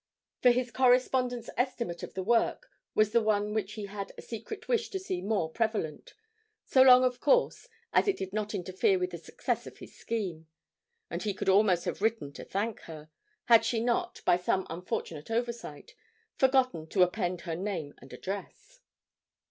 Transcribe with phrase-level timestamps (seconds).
[0.41, 4.67] For his correspondent's estimate of the work was the one which he had a secret
[4.67, 6.15] wish to see more prevalent
[6.65, 10.47] (so long, of course, as it did not interfere with the success of his scheme),
[11.11, 13.09] and he could almost have written to thank her
[13.45, 15.93] had she not, by some unfortunate oversight,
[16.35, 18.79] forgotten to append her name and address.